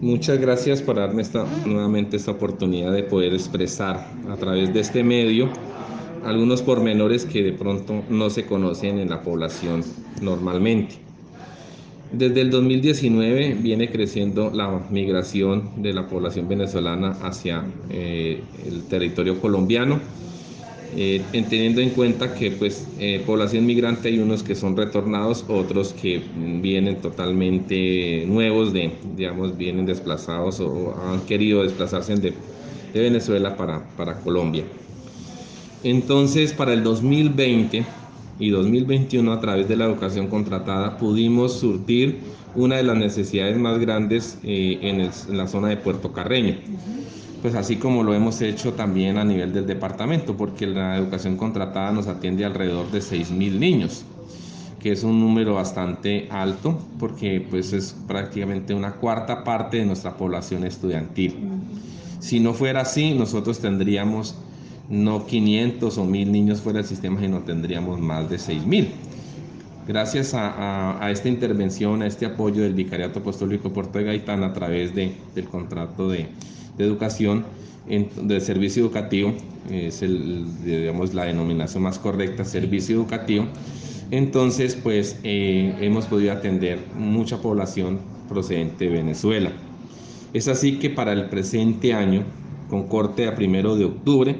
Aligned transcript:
Muchas 0.00 0.38
gracias 0.38 0.80
por 0.80 0.94
darme 0.94 1.22
esta, 1.22 1.44
nuevamente 1.66 2.16
esta 2.16 2.30
oportunidad 2.30 2.92
de 2.92 3.02
poder 3.02 3.34
expresar 3.34 4.06
a 4.30 4.36
través 4.36 4.72
de 4.72 4.78
este 4.78 5.02
medio 5.02 5.48
algunos 6.24 6.62
pormenores 6.62 7.24
que 7.24 7.42
de 7.42 7.52
pronto 7.52 8.04
no 8.08 8.30
se 8.30 8.46
conocen 8.46 9.00
en 9.00 9.10
la 9.10 9.22
población 9.22 9.82
normalmente. 10.22 10.94
Desde 12.12 12.42
el 12.42 12.50
2019 12.50 13.56
viene 13.60 13.90
creciendo 13.90 14.50
la 14.54 14.86
migración 14.88 15.82
de 15.82 15.92
la 15.92 16.06
población 16.06 16.48
venezolana 16.48 17.16
hacia 17.22 17.64
eh, 17.90 18.40
el 18.66 18.84
territorio 18.84 19.40
colombiano 19.40 19.98
eh, 20.96 21.22
teniendo 21.32 21.80
en 21.80 21.90
cuenta 21.90 22.34
que 22.34 22.50
pues 22.50 22.86
eh, 22.98 23.22
población 23.26 23.66
migrante 23.66 24.08
hay 24.08 24.18
unos 24.18 24.42
que 24.42 24.54
son 24.54 24.76
retornados, 24.76 25.44
otros 25.48 25.92
que 25.92 26.22
vienen 26.34 26.96
totalmente 27.00 28.24
nuevos, 28.26 28.72
de, 28.72 28.92
digamos, 29.16 29.56
vienen 29.56 29.86
desplazados 29.86 30.60
o 30.60 30.94
han 31.06 31.20
querido 31.22 31.62
desplazarse 31.62 32.16
de, 32.16 32.32
de 32.94 33.00
Venezuela 33.00 33.56
para, 33.56 33.86
para 33.96 34.18
Colombia. 34.20 34.64
Entonces, 35.84 36.52
para 36.52 36.72
el 36.72 36.82
2020 36.82 37.84
y 38.40 38.50
2021, 38.50 39.32
a 39.32 39.40
través 39.40 39.68
de 39.68 39.76
la 39.76 39.84
educación 39.84 40.28
contratada, 40.28 40.96
pudimos 40.96 41.60
surtir 41.60 42.18
una 42.54 42.76
de 42.76 42.82
las 42.82 42.96
necesidades 42.96 43.58
más 43.58 43.78
grandes 43.78 44.38
eh, 44.42 44.78
en, 44.80 45.00
en, 45.00 45.36
la 45.36 45.46
zona 45.46 45.68
de 45.68 45.76
Puerto 45.76 46.12
Carreño 46.12 46.56
pues 47.42 47.54
así 47.54 47.76
como 47.76 48.02
lo 48.02 48.14
hemos 48.14 48.40
hecho 48.40 48.72
también 48.72 49.16
a 49.16 49.24
nivel 49.24 49.52
del 49.52 49.66
departamento, 49.66 50.36
porque 50.36 50.66
la 50.66 50.96
educación 50.96 51.36
contratada 51.36 51.92
nos 51.92 52.06
atiende 52.08 52.44
alrededor 52.44 52.90
de 52.90 52.98
6.000 52.98 53.58
niños, 53.58 54.04
que 54.80 54.92
es 54.92 55.04
un 55.04 55.20
número 55.20 55.54
bastante 55.54 56.28
alto, 56.30 56.78
porque 56.98 57.46
pues 57.48 57.72
es 57.72 57.94
prácticamente 58.06 58.74
una 58.74 58.92
cuarta 58.92 59.44
parte 59.44 59.78
de 59.78 59.86
nuestra 59.86 60.16
población 60.16 60.64
estudiantil. 60.64 61.36
Si 62.18 62.40
no 62.40 62.54
fuera 62.54 62.80
así, 62.80 63.14
nosotros 63.14 63.60
tendríamos 63.60 64.34
no 64.88 65.26
500 65.26 65.98
o 65.98 66.04
1000 66.04 66.32
niños 66.32 66.60
fuera 66.60 66.78
del 66.78 66.88
sistema, 66.88 67.20
sino 67.20 67.40
tendríamos 67.40 68.00
más 68.00 68.28
de 68.28 68.38
6000. 68.38 68.88
Gracias 69.86 70.32
a, 70.34 71.08
esta 71.10 71.28
intervención, 71.28 72.02
a 72.02 72.06
este 72.06 72.26
apoyo 72.26 72.62
del 72.62 72.74
Vicariato 72.74 73.20
Apostólico 73.20 73.72
Puerto 73.72 73.98
de 73.98 74.04
Gaitán 74.04 74.42
a 74.42 74.52
través 74.52 74.94
de, 74.94 75.14
del 75.34 75.46
contrato 75.46 76.10
de, 76.10 76.28
de 76.78 76.84
educación, 76.84 77.44
en, 77.88 78.08
de 78.28 78.40
servicio 78.40 78.82
educativo, 78.84 79.34
es 79.70 80.02
el, 80.02 80.46
digamos, 80.64 81.14
la 81.14 81.24
denominación 81.24 81.82
más 81.82 81.98
correcta, 81.98 82.44
servicio 82.44 82.96
educativo. 82.96 83.46
Entonces, 84.10 84.74
pues 84.74 85.18
eh, 85.22 85.74
hemos 85.80 86.06
podido 86.06 86.32
atender 86.32 86.78
mucha 86.96 87.42
población 87.42 87.98
procedente 88.28 88.86
de 88.86 88.90
Venezuela. 88.90 89.52
Es 90.32 90.48
así 90.48 90.78
que 90.78 90.90
para 90.90 91.12
el 91.12 91.28
presente 91.28 91.92
año, 91.92 92.22
con 92.68 92.86
corte 92.86 93.26
a 93.26 93.34
primero 93.34 93.76
de 93.76 93.84
octubre, 93.84 94.36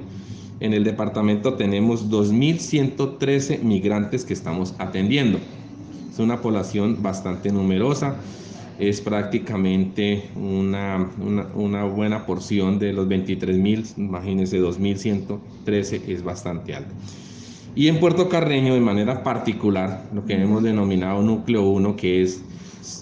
en 0.61 0.75
el 0.75 0.85
departamento 0.85 1.55
tenemos 1.55 2.11
2.113 2.11 3.63
migrantes 3.63 4.25
que 4.25 4.35
estamos 4.35 4.75
atendiendo. 4.79 5.39
Es 6.13 6.19
una 6.19 6.41
población 6.41 7.03
bastante 7.03 7.53
numerosa, 7.53 8.17
es 8.79 9.01
prácticamente 9.01 10.31
una, 10.37 11.11
una, 11.55 11.85
buena 11.85 12.25
porción 12.27 12.79
de 12.79 12.93
los 12.93 13.09
23 13.09 13.57
mil, 13.57 13.85
imagínense 13.97 14.61
2.113 14.61 16.03
es 16.09 16.23
bastante 16.23 16.75
alto. 16.75 16.95
Y 17.75 17.89
en 17.89 17.99
Puerto 17.99 18.29
Carreño, 18.29 18.75
de 18.75 18.81
manera 18.81 19.23
particular, 19.23 20.05
lo 20.15 20.25
que 20.25 20.35
hemos 20.35 20.63
denominado 20.63 21.23
núcleo 21.23 21.63
1, 21.63 21.97
que 21.97 22.23
es 22.23 22.41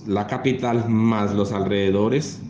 la 0.06 0.27
capital 0.27 0.88
más 0.88 1.34
los 1.34 1.52
alrededores, 1.52 2.41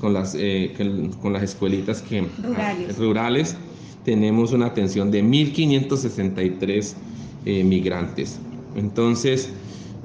con 0.00 0.12
las, 0.12 0.36
eh, 0.38 0.72
con 1.20 1.32
las 1.32 1.42
escuelitas 1.42 2.02
que, 2.02 2.24
rurales. 2.42 2.98
rurales, 2.98 3.56
tenemos 4.04 4.52
una 4.52 4.66
atención 4.66 5.10
de 5.10 5.24
1.563 5.24 6.94
eh, 7.44 7.64
migrantes. 7.64 8.38
Entonces, 8.76 9.52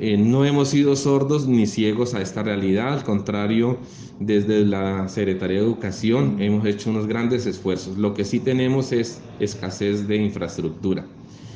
eh, 0.03 0.17
no 0.17 0.43
hemos 0.43 0.67
sido 0.67 0.97
sordos 0.97 1.47
ni 1.47 1.65
ciegos 1.65 2.13
a 2.13 2.21
esta 2.21 2.43
realidad, 2.43 2.91
al 2.91 3.05
contrario, 3.05 3.77
desde 4.19 4.65
la 4.65 5.07
Secretaría 5.07 5.59
de 5.59 5.63
Educación 5.63 6.41
hemos 6.41 6.65
hecho 6.65 6.89
unos 6.89 7.07
grandes 7.07 7.45
esfuerzos. 7.45 7.97
Lo 7.97 8.13
que 8.13 8.25
sí 8.25 8.41
tenemos 8.41 8.91
es 8.91 9.21
escasez 9.39 10.05
de 10.05 10.17
infraestructura 10.17 11.05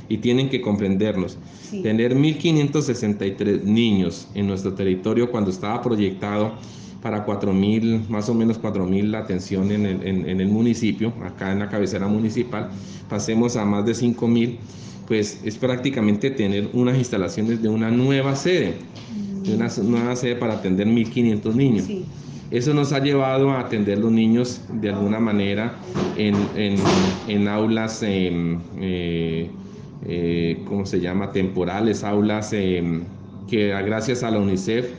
y 0.07 0.19
tienen 0.19 0.47
que 0.47 0.61
comprendernos. 0.61 1.37
Tener 1.83 2.15
1.563 2.15 3.63
niños 3.63 4.29
en 4.33 4.47
nuestro 4.47 4.73
territorio 4.73 5.29
cuando 5.29 5.51
estaba 5.51 5.81
proyectado 5.81 6.53
para 7.01 7.25
4.000, 7.25 8.07
más 8.07 8.29
o 8.29 8.33
menos 8.33 8.61
4.000 8.61 9.09
la 9.09 9.19
atención 9.19 9.71
en 9.71 9.85
el, 9.85 10.07
en 10.07 10.39
el 10.39 10.47
municipio, 10.47 11.11
acá 11.21 11.51
en 11.51 11.59
la 11.59 11.67
cabecera 11.67 12.07
municipal, 12.07 12.69
pasemos 13.09 13.57
a 13.57 13.65
más 13.65 13.85
de 13.85 13.91
5.000 13.91 14.57
pues 15.07 15.39
es 15.43 15.57
prácticamente 15.57 16.29
tener 16.31 16.69
unas 16.73 16.97
instalaciones 16.97 17.61
de 17.61 17.69
una 17.69 17.89
nueva 17.89 18.35
sede, 18.35 18.75
de 19.43 19.55
una 19.55 19.69
nueva 19.83 20.15
sede 20.15 20.35
para 20.35 20.55
atender 20.55 20.87
1.500 20.87 21.55
niños. 21.55 21.85
Eso 22.51 22.73
nos 22.73 22.93
ha 22.93 22.99
llevado 22.99 23.51
a 23.51 23.59
atender 23.59 23.97
los 23.99 24.11
niños 24.11 24.61
de 24.69 24.89
alguna 24.89 25.19
manera 25.19 25.75
en, 26.17 26.35
en, 27.27 27.47
aulas, 27.47 28.03
em, 28.03 28.59
eh, 28.79 29.49
eh, 30.05 30.61
¿cómo 30.65 30.85
se 30.85 30.99
llama?, 30.99 31.31
temporales, 31.31 32.03
aulas 32.03 32.53
em, 32.53 33.03
que 33.49 33.67
gracias 33.67 34.23
a 34.23 34.31
la 34.31 34.39
UNICEF 34.39 34.91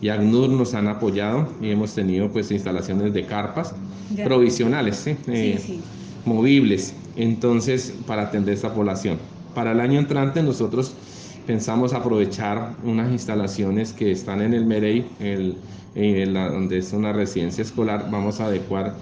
y 0.00 0.08
ACNUR 0.08 0.50
nos 0.50 0.74
han 0.74 0.86
apoyado 0.86 1.48
y 1.60 1.70
hemos 1.70 1.94
tenido 1.94 2.28
pues 2.30 2.50
instalaciones 2.50 3.12
de 3.12 3.24
carpas 3.24 3.74
provisionales, 4.24 5.06
eh, 5.06 5.58
movibles, 6.24 6.94
entonces 7.16 7.94
para 8.06 8.22
atender 8.22 8.54
esta 8.54 8.72
población. 8.72 9.18
Para 9.54 9.72
el 9.72 9.80
año 9.80 9.98
entrante 9.98 10.42
nosotros 10.42 10.94
pensamos 11.46 11.92
aprovechar 11.92 12.74
unas 12.84 13.10
instalaciones 13.10 13.92
que 13.92 14.10
están 14.10 14.40
en 14.42 14.54
el 14.54 14.66
Merey, 14.66 15.06
el, 15.20 15.56
donde 16.34 16.78
es 16.78 16.92
una 16.92 17.12
residencia 17.12 17.62
escolar. 17.62 18.08
Vamos 18.10 18.40
a 18.40 18.46
adecuar 18.46 18.94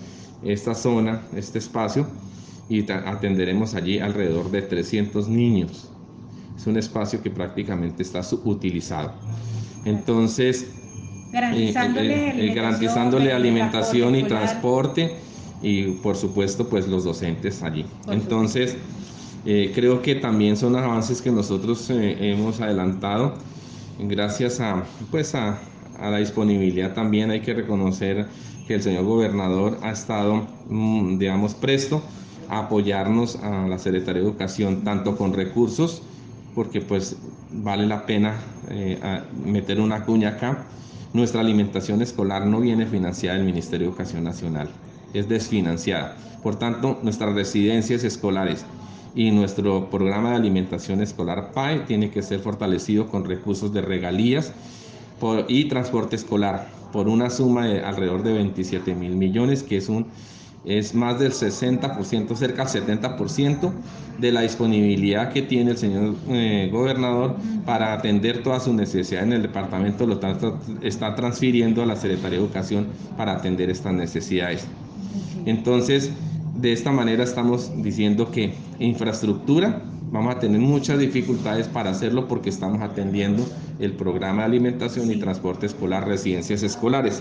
esta 0.44 0.74
zona, 0.74 1.22
este 1.34 1.58
espacio, 1.58 2.06
y 2.68 2.90
atenderemos 2.90 3.74
allí 3.74 3.98
alrededor 3.98 4.50
de 4.50 4.62
300 4.62 5.28
niños. 5.28 5.90
Es 6.56 6.66
un 6.66 6.76
espacio 6.76 7.22
que 7.22 7.30
prácticamente 7.30 8.02
está 8.02 8.22
subutilizado. 8.22 9.12
Entonces, 9.84 10.66
garantizándole, 11.32 12.28
eh, 12.28 12.50
eh, 12.50 12.54
garantizándole 12.54 13.32
alimentación 13.32 14.14
y 14.14 14.22
transporte 14.24 15.16
y 15.62 15.92
por 16.02 16.16
supuesto 16.16 16.68
pues 16.68 16.86
los 16.88 17.04
docentes 17.04 17.62
allí. 17.62 17.86
Entonces, 18.08 18.76
eh, 19.44 19.72
creo 19.74 20.02
que 20.02 20.14
también 20.14 20.56
son 20.56 20.76
avances 20.76 21.20
que 21.20 21.32
nosotros 21.32 21.90
eh, 21.90 22.32
hemos 22.32 22.60
adelantado 22.60 23.34
gracias 23.98 24.60
a, 24.60 24.84
pues 25.10 25.34
a, 25.34 25.58
la 26.00 26.18
disponibilidad 26.18 26.94
también 26.94 27.30
hay 27.30 27.40
que 27.40 27.52
reconocer 27.52 28.26
que 28.66 28.74
el 28.74 28.82
señor 28.82 29.04
gobernador 29.04 29.78
ha 29.82 29.90
estado, 29.90 30.46
mm, 30.68 31.18
digamos, 31.18 31.54
presto 31.54 32.02
a 32.48 32.60
apoyarnos 32.60 33.36
a 33.36 33.66
la 33.66 33.78
Secretaría 33.78 34.22
de 34.22 34.28
Educación, 34.28 34.84
tanto 34.84 35.16
con 35.16 35.32
recursos, 35.32 36.02
porque 36.54 36.80
pues 36.80 37.16
vale 37.50 37.86
la 37.86 38.06
pena 38.06 38.36
eh, 38.68 38.98
meter 39.44 39.80
una 39.80 40.04
cuña 40.04 40.30
acá. 40.30 40.66
Nuestra 41.12 41.40
alimentación 41.40 42.00
escolar 42.00 42.46
no 42.46 42.60
viene 42.60 42.86
financiada 42.86 43.36
del 43.36 43.46
Ministerio 43.46 43.86
de 43.86 43.90
Educación 43.90 44.24
Nacional, 44.24 44.70
es 45.14 45.28
desfinanciada. 45.28 46.16
Por 46.42 46.56
tanto, 46.56 46.98
nuestras 47.02 47.34
residencias 47.34 48.04
escolares 48.04 48.64
y 49.14 49.30
nuestro 49.30 49.90
programa 49.90 50.30
de 50.30 50.36
alimentación 50.36 51.02
escolar 51.02 51.52
PAE 51.52 51.80
tiene 51.80 52.10
que 52.10 52.22
ser 52.22 52.40
fortalecido 52.40 53.08
con 53.08 53.24
recursos 53.24 53.72
de 53.72 53.82
regalías 53.82 54.52
y 55.48 55.64
transporte 55.66 56.16
escolar 56.16 56.68
por 56.92 57.08
una 57.08 57.30
suma 57.30 57.66
de 57.66 57.80
alrededor 57.80 58.22
de 58.22 58.32
27 58.32 58.94
mil 58.94 59.16
millones, 59.16 59.62
que 59.62 59.76
es, 59.76 59.88
un, 59.88 60.06
es 60.64 60.94
más 60.94 61.18
del 61.18 61.32
60%, 61.32 62.36
cerca 62.36 62.64
del 62.64 63.00
70% 63.00 63.72
de 64.18 64.32
la 64.32 64.42
disponibilidad 64.42 65.32
que 65.32 65.42
tiene 65.42 65.72
el 65.72 65.78
señor 65.78 66.14
eh, 66.28 66.68
gobernador 66.70 67.36
para 67.64 67.94
atender 67.94 68.42
todas 68.42 68.64
sus 68.64 68.74
necesidades 68.74 69.26
en 69.28 69.32
el 69.32 69.42
departamento, 69.42 70.06
lo 70.06 70.18
tanto 70.18 70.58
está 70.82 71.14
transfiriendo 71.14 71.82
a 71.82 71.86
la 71.86 71.96
Secretaría 71.96 72.38
de 72.38 72.44
Educación 72.44 72.88
para 73.16 73.32
atender 73.32 73.70
estas 73.70 73.94
necesidades. 73.94 74.66
Entonces, 75.46 76.10
de 76.62 76.72
esta 76.72 76.92
manera 76.92 77.24
estamos 77.24 77.72
diciendo 77.82 78.30
que 78.30 78.54
infraestructura, 78.78 79.82
vamos 80.12 80.36
a 80.36 80.38
tener 80.38 80.60
muchas 80.60 81.00
dificultades 81.00 81.66
para 81.66 81.90
hacerlo 81.90 82.28
porque 82.28 82.50
estamos 82.50 82.80
atendiendo 82.80 83.44
el 83.80 83.94
programa 83.94 84.42
de 84.42 84.46
alimentación 84.46 85.10
y 85.10 85.16
transporte 85.16 85.66
escolar, 85.66 86.06
residencias 86.06 86.62
escolares. 86.62 87.20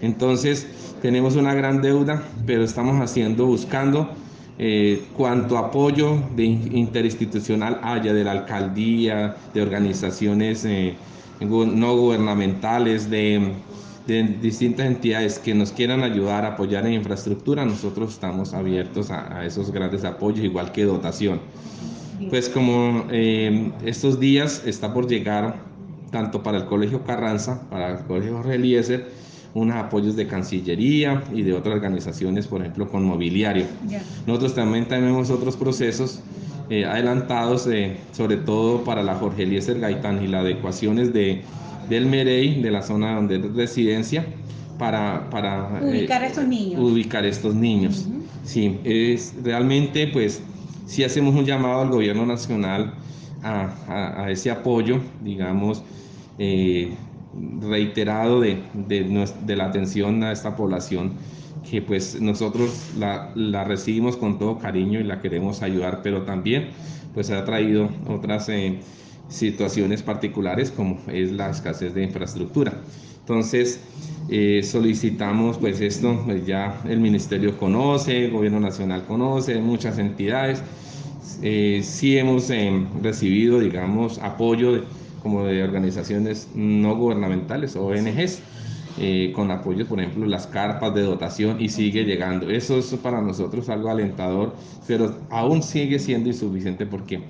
Entonces, 0.00 0.66
tenemos 1.00 1.36
una 1.36 1.54
gran 1.54 1.80
deuda, 1.80 2.24
pero 2.44 2.64
estamos 2.64 3.00
haciendo, 3.00 3.46
buscando 3.46 4.10
eh, 4.58 5.04
cuanto 5.16 5.58
apoyo 5.58 6.18
de 6.34 6.44
interinstitucional 6.44 7.78
haya 7.84 8.12
de 8.12 8.24
la 8.24 8.32
alcaldía, 8.32 9.36
de 9.54 9.62
organizaciones 9.62 10.64
eh, 10.64 10.96
no 11.40 11.96
gubernamentales, 11.96 13.08
de 13.10 13.52
de 14.06 14.22
distintas 14.40 14.86
entidades 14.86 15.38
que 15.38 15.54
nos 15.54 15.72
quieran 15.72 16.02
ayudar 16.02 16.44
a 16.44 16.48
apoyar 16.48 16.86
en 16.86 16.94
infraestructura, 16.94 17.64
nosotros 17.64 18.12
estamos 18.12 18.54
abiertos 18.54 19.10
a, 19.10 19.44
esos 19.44 19.72
grandes 19.72 20.04
apoyos, 20.04 20.44
igual 20.44 20.72
que 20.72 20.84
dotación. 20.84 21.40
Pues 22.30 22.48
como 22.48 23.04
eh, 23.10 23.72
estos 23.84 24.18
días 24.18 24.62
está 24.64 24.94
por 24.94 25.06
llegar 25.08 25.56
tanto 26.10 26.42
para 26.42 26.58
el 26.58 26.66
Colegio 26.66 27.04
Carranza, 27.04 27.68
para 27.68 27.98
el 27.98 28.04
Colegio 28.04 28.36
Jorge 28.36 28.54
Eliezer, 28.54 29.10
unos 29.54 29.76
apoyos 29.76 30.16
de 30.16 30.26
Cancillería 30.26 31.24
y 31.34 31.42
de 31.42 31.54
otras 31.54 31.74
organizaciones, 31.74 32.46
por 32.46 32.60
ejemplo, 32.60 32.88
con 32.88 33.04
mobiliario. 33.04 33.66
Nosotros 34.26 34.54
también 34.54 34.86
tenemos 34.86 35.30
otros 35.30 35.56
procesos 35.56 36.20
eh, 36.70 36.84
adelantados, 36.84 37.66
eh, 37.66 37.96
sobre 38.12 38.36
todo 38.36 38.84
para 38.84 39.02
la 39.02 39.14
Jorge 39.16 39.44
Eliezer 39.44 39.80
Gaitán 39.80 40.22
y 40.22 40.26
las 40.26 40.42
adecuaciones 40.42 41.12
de, 41.12 41.42
del 41.88 42.06
Merey, 42.06 42.60
de 42.60 42.70
la 42.70 42.82
zona 42.82 43.14
donde 43.14 43.36
es 43.36 43.54
residencia, 43.54 44.26
para, 44.78 45.28
para 45.30 45.80
eh, 45.82 46.00
ubicar 46.00 46.22
a 46.22 46.26
estos 46.26 46.46
niños. 46.46 46.80
Ubicar 46.80 47.24
estos 47.24 47.54
niños. 47.54 48.06
Sí, 48.44 48.78
es 48.84 49.34
realmente 49.42 50.06
pues 50.08 50.42
si 50.86 51.02
hacemos 51.02 51.34
un 51.34 51.44
llamado 51.44 51.82
al 51.82 51.90
gobierno 51.90 52.26
nacional 52.26 52.94
a, 53.42 54.22
a, 54.24 54.30
ese 54.30 54.50
apoyo, 54.50 55.00
digamos, 55.22 55.82
reiterado 57.60 58.40
de, 58.40 58.62
de, 58.74 59.28
de, 59.44 59.56
la 59.56 59.66
atención 59.66 60.22
a 60.22 60.32
esta 60.32 60.56
población 60.56 61.12
que 61.68 61.82
pues 61.82 62.20
nosotros 62.20 62.92
la, 62.98 63.32
la, 63.34 63.64
recibimos 63.64 64.16
con 64.16 64.38
todo 64.38 64.58
cariño 64.58 65.00
y 65.00 65.04
la 65.04 65.20
queremos 65.20 65.62
ayudar, 65.62 66.00
pero 66.02 66.22
también 66.22 66.68
pues 67.14 67.30
ha 67.30 67.44
traído 67.44 67.88
otras 68.08 68.48
eh, 68.48 68.78
situaciones 69.28 70.02
particulares 70.02 70.70
como 70.70 70.98
es 71.08 71.32
la 71.32 71.50
escasez 71.50 71.94
de 71.94 72.04
infraestructura. 72.04 72.72
Entonces 73.20 73.80
eh, 74.28 74.62
solicitamos 74.62 75.58
pues 75.58 75.80
esto, 75.80 76.22
pues 76.24 76.46
ya 76.46 76.80
el 76.88 77.00
ministerio 77.00 77.56
conoce, 77.58 78.26
el 78.26 78.30
gobierno 78.30 78.60
nacional 78.60 79.04
conoce, 79.06 79.60
muchas 79.60 79.98
entidades, 79.98 80.62
eh, 81.42 81.80
sí 81.82 82.16
hemos 82.16 82.48
recibido 83.02 83.58
digamos 83.58 84.18
apoyo 84.18 84.84
como 85.22 85.44
de 85.44 85.62
organizaciones 85.64 86.48
no 86.54 86.94
gubernamentales, 86.94 87.74
ONGs, 87.74 88.42
eh, 88.98 89.32
con 89.34 89.50
apoyo, 89.50 89.86
por 89.86 90.00
ejemplo, 90.00 90.24
las 90.24 90.46
carpas 90.46 90.94
de 90.94 91.02
dotación 91.02 91.60
y 91.60 91.68
sigue 91.68 92.04
llegando. 92.04 92.48
Eso 92.48 92.78
es 92.78 92.94
para 92.94 93.20
nosotros 93.20 93.68
algo 93.68 93.90
alentador, 93.90 94.54
pero 94.86 95.14
aún 95.28 95.62
sigue 95.62 95.98
siendo 95.98 96.30
insuficiente 96.30 96.86
porque 96.86 97.20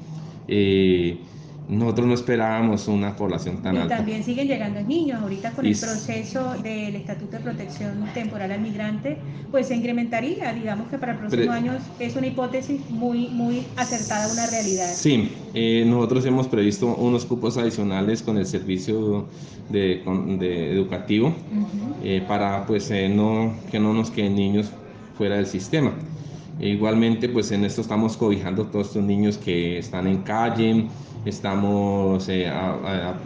eh, 0.47 1.19
nosotros 1.69 2.07
no 2.07 2.15
esperábamos 2.15 2.87
una 2.87 3.17
población 3.17 3.63
tan 3.63 3.77
alta. 3.77 3.95
Y 3.95 3.99
también 3.99 4.25
siguen 4.25 4.47
llegando 4.47 4.81
niños. 4.83 5.21
Ahorita 5.21 5.51
con 5.53 5.67
el 5.67 5.77
proceso 5.77 6.55
del 6.63 6.95
Estatuto 6.97 7.37
de 7.37 7.43
Protección 7.43 8.05
Temporal 8.15 8.53
al 8.53 8.61
Migrante, 8.61 9.19
pues 9.51 9.69
se 9.69 9.75
incrementaría. 9.75 10.53
Digamos 10.53 10.89
que 10.89 10.99
para 10.99 11.13
el 11.13 11.19
próximo 11.19 11.51
año 11.53 11.73
es 11.99 12.15
una 12.15 12.29
hipótesis 12.29 12.81
muy, 12.91 13.29
muy 13.29 13.67
acertada 13.77 14.33
una 14.33 14.47
realidad. 14.47 14.91
Sí, 14.95 15.33
eh, 15.55 15.85
nosotros 15.87 16.25
hemos 16.27 16.47
previsto 16.47 16.95
unos 16.95 17.25
cupos 17.25 17.57
adicionales 17.57 18.23
con 18.23 18.39
el 18.39 18.47
servicio 18.47 19.27
de, 19.69 20.03
educativo 20.73 21.35
eh, 22.05 22.23
para 22.29 22.65
pues 22.67 22.91
eh, 22.91 23.09
no, 23.09 23.55
que 23.71 23.81
no 23.81 23.93
nos 23.93 24.11
queden 24.11 24.37
niños 24.37 24.71
fuera 25.17 25.37
del 25.37 25.47
sistema. 25.47 25.93
Igualmente, 26.61 27.29
pues 27.29 27.51
en 27.53 27.65
esto 27.65 27.81
estamos 27.81 28.17
cobijando 28.17 28.67
todos 28.67 28.89
estos 28.89 29.03
niños 29.03 29.39
que 29.39 29.79
están 29.79 30.07
en 30.07 30.19
calle, 30.19 30.87
estamos 31.25 32.29
eh, 32.29 32.51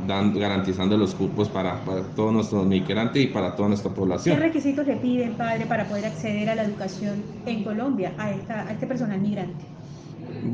dando, 0.06 0.41
garantizando 0.41 0.97
los 0.97 1.15
cupos 1.15 1.49
para, 1.49 1.85
para 1.85 2.03
todos 2.03 2.32
nuestros 2.32 2.67
migrantes 2.67 3.23
y 3.23 3.27
para 3.27 3.55
toda 3.55 3.69
nuestra 3.69 3.93
población. 3.93 4.37
¿Qué 4.37 4.43
requisitos 4.43 4.87
le 4.87 4.97
piden, 4.97 5.35
padre, 5.35 5.67
para 5.67 5.85
poder 5.88 6.06
acceder 6.06 6.49
a 6.50 6.55
la 6.55 6.65
educación 6.65 7.23
en 7.47 7.62
Colombia 7.62 8.12
a, 8.19 8.31
esta, 8.31 8.67
a 8.67 8.73
este 8.73 8.87
personal 8.87 9.21
migrante? 9.21 9.65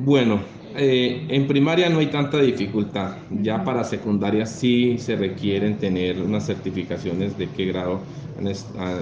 Bueno, 0.04 0.40
eh, 0.74 1.26
en 1.28 1.46
primaria 1.46 1.88
no 1.88 2.00
hay 2.00 2.06
tanta 2.06 2.38
dificultad, 2.38 3.16
ya 3.30 3.64
para 3.64 3.82
secundaria 3.84 4.44
sí 4.44 4.98
se 4.98 5.16
requieren 5.16 5.78
tener 5.78 6.20
unas 6.20 6.44
certificaciones 6.44 7.38
de 7.38 7.48
qué 7.48 7.66
grado 7.66 8.00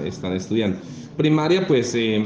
están 0.04 0.34
estudiando. 0.34 0.78
Primaria, 1.16 1.66
pues 1.66 1.94
eh, 1.94 2.24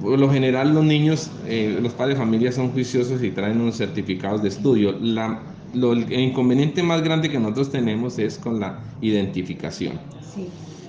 por 0.00 0.18
lo 0.18 0.30
general 0.30 0.74
los 0.74 0.84
niños, 0.84 1.30
eh, 1.46 1.78
los 1.80 1.92
padres 1.92 2.16
de 2.16 2.24
familia 2.24 2.52
son 2.52 2.70
juiciosos 2.70 3.22
y 3.22 3.30
traen 3.30 3.60
unos 3.60 3.76
certificados 3.76 4.42
de 4.42 4.48
estudio. 4.48 4.96
La, 5.00 5.40
lo, 5.74 5.92
el 5.92 6.12
inconveniente 6.12 6.82
más 6.82 7.02
grande 7.02 7.28
que 7.28 7.38
nosotros 7.38 7.70
tenemos 7.70 8.18
es 8.18 8.38
con 8.38 8.60
la 8.60 8.80
identificación. 9.00 9.98
Sí. 10.34 10.48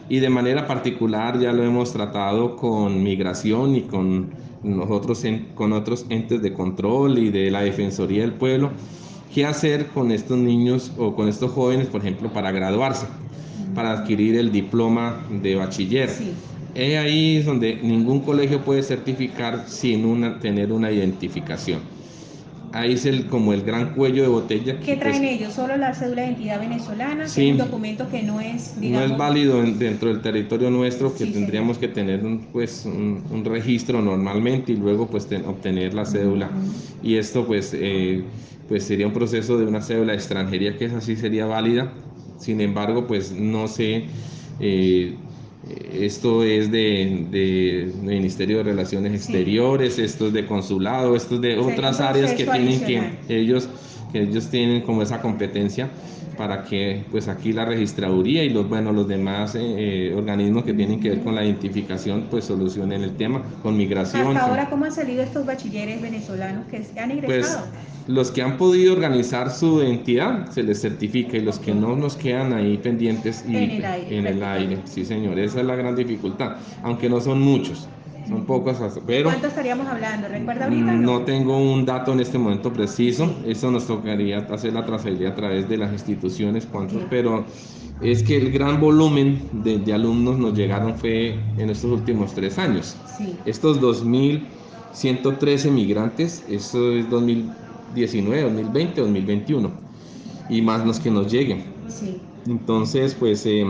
Y 0.09 0.19
de 0.19 0.29
manera 0.29 0.67
particular 0.67 1.39
ya 1.39 1.53
lo 1.53 1.63
hemos 1.63 1.93
tratado 1.93 2.55
con 2.55 3.03
migración 3.03 3.75
y 3.75 3.81
con 3.83 4.31
nosotros 4.63 5.23
con 5.55 5.73
otros 5.73 6.05
entes 6.09 6.41
de 6.41 6.53
control 6.53 7.19
y 7.19 7.29
de 7.29 7.51
la 7.51 7.61
Defensoría 7.61 8.21
del 8.21 8.33
Pueblo. 8.33 8.71
¿Qué 9.33 9.45
hacer 9.45 9.87
con 9.87 10.11
estos 10.11 10.37
niños 10.37 10.91
o 10.97 11.15
con 11.15 11.27
estos 11.27 11.51
jóvenes, 11.51 11.87
por 11.87 12.01
ejemplo, 12.01 12.31
para 12.31 12.51
graduarse, 12.51 13.07
para 13.73 13.91
adquirir 13.91 14.37
el 14.37 14.51
diploma 14.51 15.25
de 15.41 15.55
bachiller? 15.55 16.09
Sí 16.09 16.33
es 16.75 16.97
ahí 16.97 17.41
donde 17.41 17.75
ningún 17.81 18.21
colegio 18.21 18.61
puede 18.61 18.83
certificar 18.83 19.65
sin 19.67 20.05
una, 20.05 20.39
tener 20.39 20.71
una 20.71 20.91
identificación. 20.91 21.79
Ahí 22.71 22.93
es 22.93 23.05
el, 23.05 23.27
como 23.27 23.53
el 23.53 23.61
gran 23.61 23.93
cuello 23.93 24.23
de 24.23 24.29
botella. 24.29 24.79
¿Qué 24.79 24.95
traen 24.97 25.19
pues, 25.19 25.31
ellos? 25.33 25.53
¿Solo 25.53 25.77
la 25.77 25.93
cédula 25.93 26.23
de 26.23 26.29
identidad 26.29 26.59
venezolana? 26.59 27.27
Sí, 27.27 27.51
un 27.51 27.59
documento 27.59 28.09
que 28.09 28.23
no 28.23 28.41
es, 28.41 28.79
digamos... 28.81 29.09
No 29.09 29.13
es 29.13 29.19
válido 29.19 29.61
dentro 29.61 30.09
del 30.09 30.23
territorio 30.23 30.71
nuestro, 30.71 31.13
que 31.13 31.27
tendríamos 31.27 31.77
que 31.77 31.87
tener 31.87 32.25
un, 32.25 32.47
pues, 32.51 32.85
un, 32.85 33.45
registro 33.45 34.01
normalmente 34.01 34.71
y 34.71 34.77
luego 34.77 35.05
pues 35.05 35.27
obtener 35.45 35.93
la 35.93 36.05
cédula. 36.05 36.49
Y 37.03 37.17
esto 37.17 37.45
pues, 37.45 37.75
eh, 37.75 38.23
pues 38.67 38.85
sería 38.85 39.05
un 39.05 39.13
proceso 39.13 39.59
de 39.59 39.67
una 39.67 39.81
cédula 39.83 40.13
de 40.13 40.17
extranjería 40.17 40.75
que 40.75 40.85
así 40.85 41.15
sería 41.15 41.45
válida. 41.45 41.93
Sin 42.39 42.59
embargo, 42.59 43.05
pues 43.05 43.31
no 43.31 43.67
sé... 43.67 44.05
Eh, 44.59 45.15
esto 45.93 46.43
es 46.43 46.71
de, 46.71 47.25
de, 47.31 47.93
Ministerio 48.01 48.57
de 48.57 48.63
Relaciones 48.63 49.13
Exteriores, 49.13 49.97
esto 49.97 50.27
es 50.27 50.33
de 50.33 50.45
consulado, 50.45 51.15
esto 51.15 51.35
es 51.35 51.41
de 51.41 51.57
otras 51.57 52.01
áreas 52.01 52.33
que 52.33 52.45
tienen 52.45 52.81
que 52.81 53.19
ellos, 53.29 53.69
que 54.11 54.23
ellos 54.23 54.49
tienen 54.49 54.81
como 54.81 55.01
esa 55.01 55.21
competencia 55.21 55.89
para 56.37 56.63
que 56.63 57.05
pues 57.11 57.27
aquí 57.27 57.53
la 57.53 57.63
registraduría 57.65 58.43
y 58.43 58.49
los 58.49 58.67
bueno 58.67 58.91
los 58.91 59.07
demás 59.07 59.53
eh, 59.53 59.61
eh, 59.61 60.13
organismos 60.15 60.63
que 60.63 60.73
tienen 60.73 60.99
que 60.99 61.09
ver 61.09 61.21
con 61.21 61.35
la 61.35 61.45
identificación 61.45 62.27
pues 62.29 62.45
solucionen 62.45 63.03
el 63.03 63.15
tema 63.15 63.43
con 63.61 63.77
migración. 63.77 64.35
Hasta 64.35 64.49
ahora 64.49 64.69
cómo 64.69 64.85
han 64.85 64.91
salido 64.91 65.21
estos 65.21 65.45
bachilleres 65.45 66.01
venezolanos 66.01 66.65
que 66.67 66.83
han 66.99 67.11
ingresado. 67.11 67.67
Pues, 67.67 67.92
los 68.07 68.31
que 68.31 68.41
han 68.41 68.57
podido 68.57 68.93
organizar 68.93 69.51
su 69.51 69.81
identidad 69.81 70.49
se 70.51 70.63
les 70.63 70.81
certifica 70.81 71.37
y 71.37 71.41
los 71.41 71.59
que 71.59 71.73
no 71.73 71.95
nos 71.95 72.15
quedan 72.15 72.53
ahí 72.53 72.77
pendientes 72.77 73.45
y 73.47 73.55
en 73.55 73.71
el 73.71 73.85
aire. 73.85 74.17
En 74.17 74.27
el 74.27 74.43
aire. 74.43 74.79
Sí, 74.85 75.05
señor, 75.05 75.39
esa 75.39 75.61
es 75.61 75.65
la 75.65 75.75
gran 75.75 75.95
dificultad, 75.95 76.57
aunque 76.83 77.09
no 77.09 77.21
son 77.21 77.41
muchos. 77.41 77.87
Son 78.27 78.45
pocos, 78.45 78.77
pero... 79.05 79.29
¿Cuánto 79.29 79.47
estaríamos 79.47 79.85
hablando? 79.85 80.29
¿Recuerda 80.29 80.65
ahorita? 80.65 80.93
No 80.93 81.21
tengo 81.23 81.57
un 81.57 81.85
dato 81.85 82.13
en 82.13 82.21
este 82.21 82.37
momento 82.37 82.71
preciso. 82.71 83.35
Eso 83.45 83.69
nos 83.69 83.85
tocaría 83.85 84.39
hacer 84.39 84.71
la 84.73 84.85
trazabilidad 84.85 85.33
a 85.33 85.35
través 85.35 85.67
de 85.67 85.75
las 85.77 85.91
instituciones, 85.91 86.65
cuántos, 86.65 87.01
pero 87.09 87.43
es 88.01 88.23
que 88.23 88.37
el 88.37 88.51
gran 88.51 88.79
volumen 88.79 89.41
de, 89.51 89.93
alumnos 89.93 90.37
nos 90.37 90.53
llegaron 90.53 90.95
fue 90.95 91.37
en 91.57 91.69
estos 91.69 91.91
últimos 91.91 92.33
tres 92.33 92.57
años. 92.57 92.95
Sí. 93.17 93.35
Estos 93.45 93.81
2.113 93.81 95.69
migrantes, 95.69 96.45
eso 96.49 96.93
es 96.93 97.09
2019, 97.93 98.41
2020, 98.43 99.01
2021, 99.01 99.71
y 100.49 100.61
más 100.61 100.85
los 100.85 100.99
que 100.99 101.11
nos 101.11 101.31
lleguen. 101.31 101.63
Sí. 101.87 102.19
Entonces, 102.47 103.13
pues... 103.13 103.45
Eh, 103.45 103.65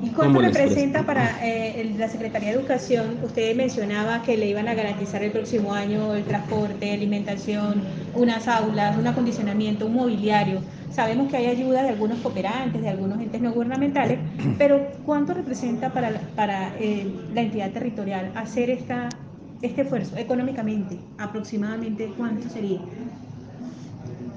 ¿Y 0.00 0.10
cuánto 0.10 0.40
representa 0.40 1.04
para 1.04 1.44
eh, 1.44 1.92
la 1.98 2.08
Secretaría 2.08 2.50
de 2.50 2.60
Educación? 2.60 3.18
Usted 3.24 3.56
mencionaba 3.56 4.22
que 4.22 4.36
le 4.36 4.46
iban 4.46 4.68
a 4.68 4.74
garantizar 4.74 5.24
el 5.24 5.32
próximo 5.32 5.74
año 5.74 6.14
el 6.14 6.22
transporte, 6.22 6.92
alimentación, 6.92 7.82
unas 8.14 8.46
aulas, 8.46 8.96
un 8.96 9.08
acondicionamiento, 9.08 9.86
un 9.86 9.94
mobiliario. 9.94 10.60
Sabemos 10.92 11.28
que 11.28 11.36
hay 11.36 11.46
ayuda 11.46 11.82
de 11.82 11.88
algunos 11.88 12.20
cooperantes, 12.20 12.80
de 12.80 12.88
algunos 12.88 13.20
entes 13.20 13.40
no 13.40 13.52
gubernamentales, 13.52 14.20
pero 14.56 14.86
¿cuánto 15.04 15.34
representa 15.34 15.92
para, 15.92 16.12
para 16.36 16.72
eh, 16.78 17.08
la 17.34 17.42
entidad 17.42 17.72
territorial 17.72 18.30
hacer 18.36 18.70
esta, 18.70 19.08
este 19.62 19.82
esfuerzo 19.82 20.16
económicamente? 20.16 20.98
Aproximadamente, 21.18 22.12
¿cuánto 22.16 22.48
sería? 22.48 22.80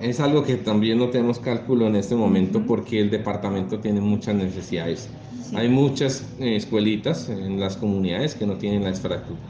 Es 0.01 0.19
algo 0.19 0.43
que 0.43 0.55
también 0.55 0.97
no 0.97 1.09
tenemos 1.09 1.39
cálculo 1.39 1.87
en 1.87 1.95
este 1.95 2.15
momento 2.15 2.63
porque 2.65 2.99
el 2.99 3.11
departamento 3.11 3.79
tiene 3.79 4.01
muchas 4.01 4.35
necesidades. 4.35 5.09
Hay 5.53 5.69
muchas 5.69 6.25
eh, 6.39 6.55
escuelitas 6.55 7.29
en 7.29 7.59
las 7.59 7.77
comunidades 7.77 8.35
que 8.35 8.47
no 8.47 8.55
tienen 8.55 8.83
la 8.83 8.93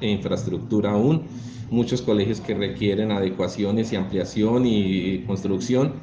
infraestructura 0.01 0.91
aún, 0.91 1.23
muchos 1.69 2.01
colegios 2.01 2.41
que 2.41 2.53
requieren 2.53 3.11
adecuaciones 3.11 3.93
y 3.93 3.95
ampliación 3.95 4.65
y 4.65 5.19
construcción. 5.19 5.93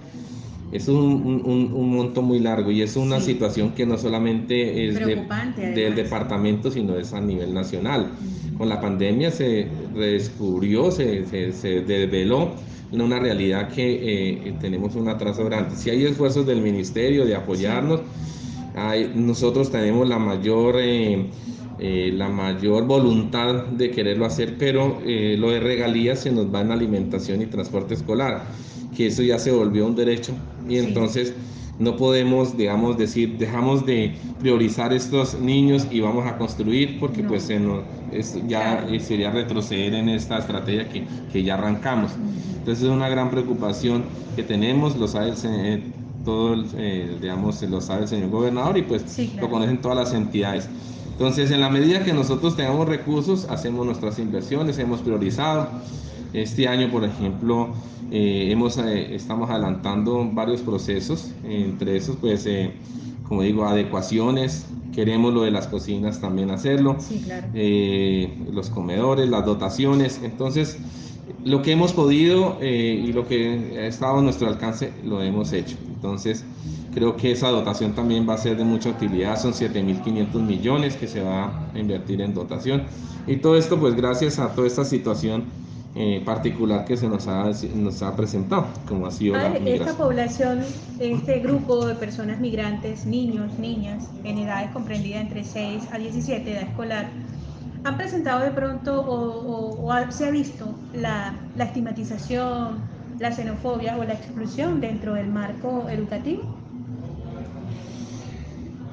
Es 0.72 0.88
un, 0.88 1.42
un, 1.44 1.90
monto 1.90 2.20
muy 2.20 2.40
largo 2.40 2.70
y 2.70 2.82
es 2.82 2.96
una 2.96 3.20
situación 3.20 3.72
que 3.72 3.86
no 3.86 3.96
solamente 3.96 4.88
es 4.88 4.94
del 4.96 5.94
departamento, 5.94 6.70
sino 6.70 6.96
es 6.96 7.12
a 7.14 7.20
nivel 7.20 7.54
nacional. 7.54 8.10
Con 8.58 8.68
la 8.68 8.80
pandemia 8.80 9.30
se 9.30 9.68
redescubrió, 9.94 10.90
se, 10.90 11.24
se, 11.26 11.52
se 11.52 11.80
desveló 11.82 12.52
una 12.92 13.18
realidad 13.18 13.68
que 13.68 14.48
eh, 14.48 14.54
tenemos 14.60 14.94
un 14.94 15.08
atraso 15.08 15.44
grande. 15.44 15.76
Si 15.76 15.90
hay 15.90 16.04
esfuerzos 16.04 16.46
del 16.46 16.60
ministerio 16.60 17.24
de 17.24 17.34
apoyarnos, 17.34 18.00
hay, 18.74 19.12
nosotros 19.14 19.70
tenemos 19.70 20.08
la 20.08 20.18
mayor... 20.18 20.76
Eh, 20.78 21.26
eh, 21.80 22.10
la 22.12 22.28
mayor 22.28 22.88
voluntad 22.88 23.66
de 23.66 23.92
quererlo 23.92 24.26
hacer, 24.26 24.56
pero 24.58 24.98
lo 25.04 25.50
de 25.52 25.60
regalías 25.60 26.18
se 26.18 26.32
nos 26.32 26.52
va 26.52 26.62
en 26.62 26.72
alimentación 26.72 27.40
y 27.40 27.46
transporte 27.46 27.94
escolar 27.94 28.46
que 28.98 29.06
eso 29.06 29.22
ya 29.22 29.38
se 29.38 29.52
volvió 29.52 29.86
un 29.86 29.94
derecho 29.94 30.32
y 30.68 30.76
entonces 30.76 31.32
no 31.78 31.94
podemos, 31.96 32.56
digamos, 32.56 32.98
decir, 32.98 33.38
dejamos 33.38 33.86
de 33.86 34.16
priorizar 34.40 34.92
estos 34.92 35.38
niños 35.38 35.86
y 35.92 36.00
vamos 36.00 36.26
a 36.26 36.36
construir 36.36 36.98
porque 36.98 37.22
pues 37.22 37.48
ya 38.48 38.84
sería 38.98 39.30
retroceder 39.30 39.94
en 39.94 40.08
esta 40.08 40.38
estrategia 40.38 40.88
que, 40.88 41.06
que, 41.32 41.44
ya 41.44 41.54
arrancamos. 41.54 42.10
Entonces 42.58 42.82
es 42.82 42.90
una 42.90 43.08
gran 43.08 43.30
preocupación 43.30 44.02
que 44.34 44.42
tenemos, 44.42 44.96
lo 44.96 45.06
sabe 45.06 45.30
el, 45.30 45.92
todo, 46.24 46.64
eh, 46.76 47.18
digamos, 47.20 47.62
lo 47.62 47.80
sabe 47.80 48.02
el 48.02 48.08
señor 48.08 48.30
gobernador 48.30 48.78
y 48.78 48.82
pues 48.82 49.04
lo 49.40 49.48
conocen 49.48 49.80
todas 49.80 49.96
las 49.96 50.12
entidades. 50.12 50.68
Entonces, 51.12 51.52
en 51.52 51.60
la 51.60 51.70
medida 51.70 52.02
que 52.02 52.12
nosotros 52.12 52.56
tengamos 52.56 52.88
recursos, 52.88 53.46
hacemos 53.48 53.86
nuestras 53.86 54.18
inversiones, 54.18 54.76
hemos 54.78 55.00
priorizado. 55.02 55.68
Este 56.32 56.68
año, 56.68 56.90
por 56.90 57.04
ejemplo, 57.04 57.70
eh, 58.10 58.48
hemos, 58.50 58.78
eh, 58.78 59.14
estamos 59.14 59.48
adelantando 59.50 60.28
varios 60.32 60.60
procesos, 60.60 61.32
entre 61.44 61.96
esos, 61.96 62.16
pues, 62.16 62.44
eh, 62.46 62.72
como 63.26 63.42
digo, 63.42 63.66
adecuaciones, 63.66 64.66
queremos 64.94 65.32
lo 65.32 65.42
de 65.42 65.50
las 65.50 65.66
cocinas 65.68 66.20
también 66.20 66.50
hacerlo, 66.50 66.96
sí, 66.98 67.22
claro. 67.24 67.48
los 68.52 68.70
comedores, 68.70 69.28
las 69.28 69.44
dotaciones, 69.44 70.20
entonces, 70.22 70.78
lo 71.44 71.62
que 71.62 71.72
hemos 71.72 71.92
podido 71.92 72.58
y 72.62 73.12
lo 73.12 73.28
que 73.28 73.78
ha 73.78 73.86
estado 73.86 74.18
a 74.18 74.22
nuestro 74.22 74.48
alcance, 74.48 74.92
lo 75.04 75.22
hemos 75.22 75.52
hecho. 75.52 75.76
Entonces, 75.86 76.44
creo 76.94 77.16
que 77.16 77.32
esa 77.32 77.50
dotación 77.50 77.92
también 77.92 78.28
va 78.28 78.34
a 78.34 78.38
ser 78.38 78.56
de 78.56 78.64
mucha 78.64 78.88
utilidad, 78.88 79.38
son 79.38 79.52
7.500 79.52 80.42
millones 80.42 80.96
que 80.96 81.06
se 81.06 81.20
va 81.20 81.68
a 81.72 81.78
invertir 81.78 82.22
en 82.22 82.34
dotación. 82.34 82.84
Y 83.26 83.36
todo 83.36 83.56
esto, 83.56 83.78
pues 83.78 83.94
gracias 83.94 84.38
a 84.38 84.54
toda 84.54 84.66
esta 84.66 84.84
situación 84.84 85.44
eh, 85.94 86.22
particular 86.24 86.84
que 86.84 86.96
se 86.96 87.08
nos 87.08 87.26
ha, 87.26 87.50
nos 87.74 88.02
ha 88.02 88.14
presentado, 88.14 88.66
como 88.86 89.06
ha 89.06 89.10
sido 89.10 89.36
la 89.36 89.56
Esta 89.56 89.94
población, 89.94 90.60
este 91.00 91.40
grupo 91.40 91.86
de 91.86 91.94
personas 91.94 92.40
migrantes, 92.40 93.06
niños, 93.06 93.58
niñas, 93.58 94.04
en 94.22 94.38
edades 94.38 94.70
comprendidas 94.72 95.22
entre 95.22 95.44
6 95.44 95.84
a 95.90 95.98
17, 95.98 96.52
edad 96.52 96.62
escolar, 96.62 97.08
¿han 97.84 97.96
presentado 97.96 98.44
de 98.44 98.50
pronto 98.50 99.02
o, 99.06 99.92
se 100.10 100.26
ha 100.26 100.30
visto 100.30 100.66
la, 100.94 101.34
la 101.56 101.64
estigmatización, 101.64 102.78
la 103.18 103.32
xenofobia 103.32 103.96
o 103.96 104.04
la 104.04 104.12
exclusión 104.12 104.80
dentro 104.80 105.14
del 105.14 105.28
marco 105.28 105.88
educativo? 105.88 106.42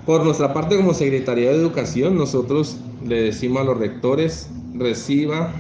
Por 0.06 0.24
nuestra 0.24 0.54
parte, 0.54 0.78
como 0.78 0.94
Secretaría 0.94 1.50
de 1.50 1.56
Educación, 1.56 2.18
nosotros 2.18 2.78
le 3.06 3.24
decimos 3.24 3.62
a 3.62 3.66
los 3.66 3.78
rectores, 3.78 4.50
reciba 4.76 5.52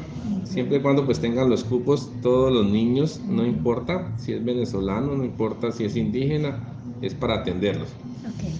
siempre 0.45 0.77
y 0.77 0.81
cuando 0.81 1.05
pues 1.05 1.19
tengan 1.19 1.49
los 1.49 1.63
cupos 1.63 2.09
todos 2.21 2.51
los 2.51 2.65
niños, 2.65 3.19
no 3.27 3.45
importa 3.45 4.13
si 4.17 4.33
es 4.33 4.43
venezolano, 4.43 5.15
no 5.15 5.23
importa 5.23 5.71
si 5.71 5.85
es 5.85 5.95
indígena, 5.95 6.59
es 7.01 7.13
para 7.13 7.35
atenderlos. 7.35 7.89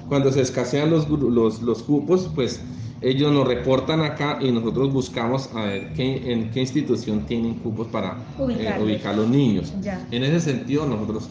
Cuando 0.08 0.32
se 0.32 0.42
escasean 0.42 0.90
los, 0.92 1.10
los, 1.10 1.62
los, 1.62 1.84
cupos, 1.84 2.30
pues 2.36 2.62
ellos 3.02 3.32
nos 3.32 3.48
reportan 3.48 4.02
acá 4.02 4.38
y 4.42 4.52
nosotros 4.52 4.94
buscamos 4.94 5.50
a 5.56 5.64
ver 5.64 5.94
qué, 5.94 6.32
en 6.32 6.52
qué 6.52 6.62
institución 6.62 7.26
tienen 7.26 7.56
cupos 7.56 7.88
para 7.88 8.18
eh, 8.40 8.80
ubicar 8.82 9.16
los 9.16 9.28
niños. 9.28 9.74
En 10.12 10.24
ese 10.24 10.40
sentido, 10.40 10.86
nosotros 10.86 11.30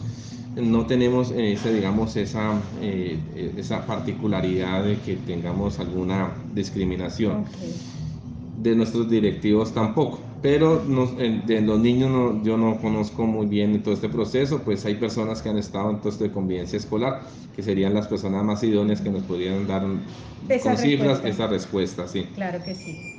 no 0.55 0.85
tenemos 0.85 1.31
ese, 1.31 1.73
digamos, 1.73 2.15
esa, 2.15 2.53
eh, 2.81 3.19
esa 3.57 3.85
particularidad 3.85 4.83
de 4.83 4.97
que 4.97 5.15
tengamos 5.15 5.79
alguna 5.79 6.31
discriminación. 6.53 7.45
De 8.61 8.75
nuestros 8.75 9.09
directivos 9.09 9.73
tampoco 9.73 10.19
pero 10.45 10.85
de 10.85 11.61
los 11.61 11.79
niños 11.79 12.43
yo 12.43 12.55
no 12.55 12.79
conozco 12.79 13.25
muy 13.25 13.47
bien 13.47 13.81
todo 13.81 13.95
este 13.95 14.09
proceso, 14.09 14.61
pues 14.63 14.85
hay 14.85 14.93
personas 14.93 15.41
que 15.41 15.49
han 15.49 15.57
estado 15.57 15.89
en 15.89 15.97
todo 15.97 16.09
esto 16.09 16.23
de 16.23 16.31
convivencia 16.31 16.77
escolar, 16.77 17.23
que 17.51 17.63
serían 17.63 17.95
las 17.95 18.07
personas 18.07 18.43
más 18.43 18.61
idóneas 18.61 19.01
que 19.01 19.09
nos 19.09 19.23
pudieran 19.23 19.65
dar 19.65 19.81
con 19.81 20.77
cifras 20.77 21.25
esa 21.25 21.47
respuesta, 21.47 22.07
sí. 22.07 22.27
Claro 22.35 22.63
que 22.63 22.75
sí. 22.75 23.15